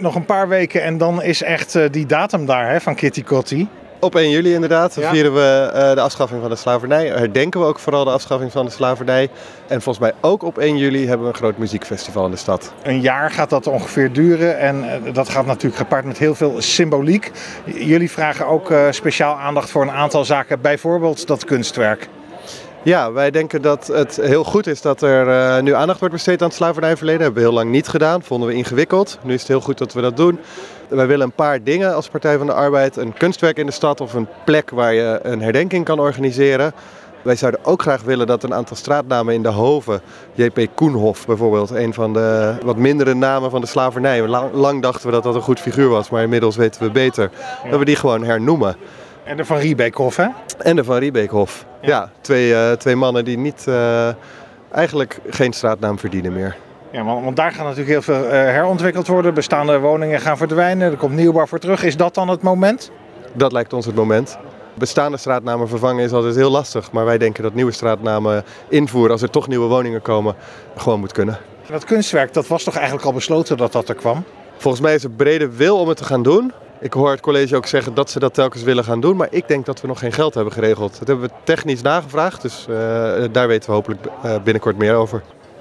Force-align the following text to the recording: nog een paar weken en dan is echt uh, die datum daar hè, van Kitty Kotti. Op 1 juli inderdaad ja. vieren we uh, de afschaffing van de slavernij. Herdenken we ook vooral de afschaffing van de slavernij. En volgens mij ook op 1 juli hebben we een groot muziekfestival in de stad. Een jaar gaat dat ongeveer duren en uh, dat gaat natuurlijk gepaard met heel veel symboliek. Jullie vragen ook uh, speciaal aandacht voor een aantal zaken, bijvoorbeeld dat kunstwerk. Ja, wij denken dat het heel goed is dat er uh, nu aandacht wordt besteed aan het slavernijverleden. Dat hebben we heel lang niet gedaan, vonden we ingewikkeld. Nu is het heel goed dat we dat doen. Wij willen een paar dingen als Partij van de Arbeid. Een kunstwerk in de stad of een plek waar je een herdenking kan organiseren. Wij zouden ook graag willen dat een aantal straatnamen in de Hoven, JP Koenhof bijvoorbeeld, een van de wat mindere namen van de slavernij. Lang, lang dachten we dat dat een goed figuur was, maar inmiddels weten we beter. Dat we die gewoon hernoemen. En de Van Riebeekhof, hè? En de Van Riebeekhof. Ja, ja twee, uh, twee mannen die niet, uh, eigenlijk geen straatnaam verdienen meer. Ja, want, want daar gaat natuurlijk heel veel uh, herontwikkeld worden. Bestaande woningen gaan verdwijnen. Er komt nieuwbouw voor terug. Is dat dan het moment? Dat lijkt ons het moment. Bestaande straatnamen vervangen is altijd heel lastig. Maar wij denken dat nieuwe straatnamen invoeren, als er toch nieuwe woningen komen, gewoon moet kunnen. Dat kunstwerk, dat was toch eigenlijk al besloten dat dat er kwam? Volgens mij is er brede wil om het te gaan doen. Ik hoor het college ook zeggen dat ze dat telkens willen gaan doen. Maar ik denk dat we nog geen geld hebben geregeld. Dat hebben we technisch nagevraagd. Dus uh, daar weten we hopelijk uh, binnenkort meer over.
nog 0.00 0.14
een 0.14 0.24
paar 0.24 0.48
weken 0.48 0.82
en 0.82 0.98
dan 0.98 1.22
is 1.22 1.42
echt 1.42 1.74
uh, 1.74 1.84
die 1.90 2.06
datum 2.06 2.46
daar 2.46 2.70
hè, 2.70 2.80
van 2.80 2.94
Kitty 2.94 3.22
Kotti. 3.22 3.68
Op 4.00 4.14
1 4.14 4.30
juli 4.30 4.54
inderdaad 4.54 4.94
ja. 4.94 5.10
vieren 5.10 5.34
we 5.34 5.70
uh, 5.74 5.94
de 5.94 6.00
afschaffing 6.00 6.40
van 6.40 6.50
de 6.50 6.56
slavernij. 6.56 7.06
Herdenken 7.06 7.60
we 7.60 7.66
ook 7.66 7.78
vooral 7.78 8.04
de 8.04 8.10
afschaffing 8.10 8.52
van 8.52 8.64
de 8.64 8.70
slavernij. 8.70 9.28
En 9.66 9.82
volgens 9.82 9.98
mij 9.98 10.14
ook 10.20 10.42
op 10.42 10.58
1 10.58 10.76
juli 10.76 11.06
hebben 11.06 11.26
we 11.26 11.32
een 11.32 11.38
groot 11.38 11.58
muziekfestival 11.58 12.24
in 12.24 12.30
de 12.30 12.36
stad. 12.36 12.72
Een 12.82 13.00
jaar 13.00 13.30
gaat 13.30 13.50
dat 13.50 13.66
ongeveer 13.66 14.12
duren 14.12 14.58
en 14.58 14.84
uh, 14.84 15.14
dat 15.14 15.28
gaat 15.28 15.46
natuurlijk 15.46 15.76
gepaard 15.76 16.04
met 16.04 16.18
heel 16.18 16.34
veel 16.34 16.54
symboliek. 16.58 17.30
Jullie 17.64 18.10
vragen 18.10 18.46
ook 18.46 18.70
uh, 18.70 18.86
speciaal 18.90 19.38
aandacht 19.38 19.70
voor 19.70 19.82
een 19.82 19.90
aantal 19.90 20.24
zaken, 20.24 20.60
bijvoorbeeld 20.60 21.26
dat 21.26 21.44
kunstwerk. 21.44 22.08
Ja, 22.82 23.12
wij 23.12 23.30
denken 23.30 23.62
dat 23.62 23.86
het 23.86 24.16
heel 24.16 24.44
goed 24.44 24.66
is 24.66 24.80
dat 24.80 25.02
er 25.02 25.28
uh, 25.28 25.62
nu 25.62 25.74
aandacht 25.74 25.98
wordt 25.98 26.14
besteed 26.14 26.42
aan 26.42 26.48
het 26.48 26.56
slavernijverleden. 26.56 27.20
Dat 27.20 27.26
hebben 27.26 27.42
we 27.42 27.48
heel 27.48 27.58
lang 27.58 27.74
niet 27.74 27.88
gedaan, 27.88 28.22
vonden 28.22 28.48
we 28.48 28.54
ingewikkeld. 28.54 29.18
Nu 29.22 29.34
is 29.34 29.40
het 29.40 29.48
heel 29.48 29.60
goed 29.60 29.78
dat 29.78 29.92
we 29.92 30.00
dat 30.00 30.16
doen. 30.16 30.38
Wij 30.88 31.06
willen 31.06 31.26
een 31.26 31.32
paar 31.32 31.62
dingen 31.62 31.94
als 31.94 32.08
Partij 32.08 32.38
van 32.38 32.46
de 32.46 32.52
Arbeid. 32.52 32.96
Een 32.96 33.12
kunstwerk 33.12 33.56
in 33.56 33.66
de 33.66 33.72
stad 33.72 34.00
of 34.00 34.14
een 34.14 34.28
plek 34.44 34.70
waar 34.70 34.94
je 34.94 35.20
een 35.22 35.42
herdenking 35.42 35.84
kan 35.84 36.00
organiseren. 36.00 36.72
Wij 37.22 37.36
zouden 37.36 37.64
ook 37.64 37.82
graag 37.82 38.02
willen 38.02 38.26
dat 38.26 38.42
een 38.42 38.54
aantal 38.54 38.76
straatnamen 38.76 39.34
in 39.34 39.42
de 39.42 39.48
Hoven, 39.48 40.00
JP 40.34 40.66
Koenhof 40.74 41.26
bijvoorbeeld, 41.26 41.70
een 41.70 41.94
van 41.94 42.12
de 42.12 42.54
wat 42.64 42.76
mindere 42.76 43.14
namen 43.14 43.50
van 43.50 43.60
de 43.60 43.66
slavernij. 43.66 44.26
Lang, 44.26 44.52
lang 44.52 44.82
dachten 44.82 45.06
we 45.06 45.12
dat 45.12 45.22
dat 45.22 45.34
een 45.34 45.40
goed 45.40 45.60
figuur 45.60 45.88
was, 45.88 46.10
maar 46.10 46.22
inmiddels 46.22 46.56
weten 46.56 46.82
we 46.82 46.90
beter. 46.90 47.30
Dat 47.70 47.78
we 47.78 47.84
die 47.84 47.96
gewoon 47.96 48.24
hernoemen. 48.24 48.76
En 49.28 49.36
de 49.36 49.44
Van 49.44 49.58
Riebeekhof, 49.58 50.16
hè? 50.16 50.26
En 50.58 50.76
de 50.76 50.84
Van 50.84 50.96
Riebeekhof. 50.96 51.66
Ja, 51.80 51.88
ja 51.88 52.10
twee, 52.20 52.50
uh, 52.50 52.72
twee 52.72 52.96
mannen 52.96 53.24
die 53.24 53.38
niet, 53.38 53.64
uh, 53.68 54.08
eigenlijk 54.72 55.20
geen 55.28 55.52
straatnaam 55.52 55.98
verdienen 55.98 56.32
meer. 56.32 56.56
Ja, 56.90 57.04
want, 57.04 57.24
want 57.24 57.36
daar 57.36 57.52
gaat 57.52 57.62
natuurlijk 57.62 57.88
heel 57.88 58.02
veel 58.02 58.24
uh, 58.24 58.30
herontwikkeld 58.30 59.06
worden. 59.06 59.34
Bestaande 59.34 59.78
woningen 59.78 60.20
gaan 60.20 60.36
verdwijnen. 60.36 60.90
Er 60.90 60.96
komt 60.96 61.14
nieuwbouw 61.14 61.46
voor 61.46 61.58
terug. 61.58 61.82
Is 61.84 61.96
dat 61.96 62.14
dan 62.14 62.28
het 62.28 62.42
moment? 62.42 62.90
Dat 63.32 63.52
lijkt 63.52 63.72
ons 63.72 63.86
het 63.86 63.94
moment. 63.94 64.38
Bestaande 64.74 65.16
straatnamen 65.16 65.68
vervangen 65.68 66.04
is 66.04 66.12
altijd 66.12 66.34
heel 66.36 66.50
lastig. 66.50 66.92
Maar 66.92 67.04
wij 67.04 67.18
denken 67.18 67.42
dat 67.42 67.54
nieuwe 67.54 67.72
straatnamen 67.72 68.44
invoeren, 68.68 69.12
als 69.12 69.22
er 69.22 69.30
toch 69.30 69.48
nieuwe 69.48 69.66
woningen 69.66 70.02
komen, 70.02 70.34
gewoon 70.76 71.00
moet 71.00 71.12
kunnen. 71.12 71.38
Dat 71.70 71.84
kunstwerk, 71.84 72.32
dat 72.32 72.46
was 72.46 72.62
toch 72.62 72.74
eigenlijk 72.74 73.06
al 73.06 73.12
besloten 73.12 73.56
dat 73.56 73.72
dat 73.72 73.88
er 73.88 73.94
kwam? 73.94 74.24
Volgens 74.56 74.82
mij 74.82 74.94
is 74.94 75.04
er 75.04 75.10
brede 75.10 75.56
wil 75.56 75.78
om 75.78 75.88
het 75.88 75.96
te 75.96 76.04
gaan 76.04 76.22
doen. 76.22 76.52
Ik 76.80 76.92
hoor 76.92 77.10
het 77.10 77.20
college 77.20 77.56
ook 77.56 77.66
zeggen 77.66 77.94
dat 77.94 78.10
ze 78.10 78.18
dat 78.18 78.34
telkens 78.34 78.62
willen 78.62 78.84
gaan 78.84 79.00
doen. 79.00 79.16
Maar 79.16 79.28
ik 79.30 79.48
denk 79.48 79.66
dat 79.66 79.80
we 79.80 79.86
nog 79.86 79.98
geen 79.98 80.12
geld 80.12 80.34
hebben 80.34 80.52
geregeld. 80.52 80.98
Dat 80.98 81.08
hebben 81.08 81.28
we 81.28 81.34
technisch 81.44 81.82
nagevraagd. 81.82 82.42
Dus 82.42 82.66
uh, 82.70 82.76
daar 83.32 83.48
weten 83.48 83.68
we 83.68 83.74
hopelijk 83.74 84.06
uh, 84.24 84.42
binnenkort 84.42 84.76
meer 84.78 84.94
over. 84.94 85.22